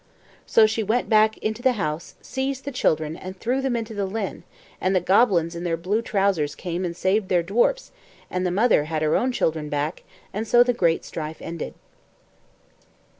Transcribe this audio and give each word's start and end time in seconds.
So 0.47 0.65
she 0.65 0.81
went 0.81 1.09
back 1.09 1.37
into 1.43 1.61
the 1.61 1.73
house, 1.73 2.15
seized 2.23 2.65
the 2.65 2.71
children 2.71 3.15
and 3.15 3.37
threw 3.39 3.61
them 3.61 3.75
into 3.75 3.93
the 3.93 4.07
Llyn, 4.07 4.41
and 4.81 4.95
the 4.95 4.99
goblins 4.99 5.53
in 5.55 5.63
their 5.63 5.77
blue 5.77 6.01
trousers 6.01 6.55
came 6.55 6.83
and 6.83 6.97
saved 6.97 7.29
their 7.29 7.43
dwarfs 7.43 7.91
and 8.27 8.43
the 8.43 8.49
mother 8.49 8.85
had 8.85 9.03
her 9.03 9.15
own 9.15 9.31
children 9.31 9.69
back 9.69 10.01
and 10.33 10.47
so 10.47 10.63
the 10.63 10.73
great 10.73 11.05
strife 11.05 11.37
ended. 11.39 11.75